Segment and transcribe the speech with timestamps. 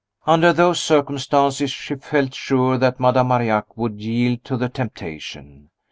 [0.25, 5.69] Under those circumstances, she felt sure that Madame Marillac would yield to the temptation.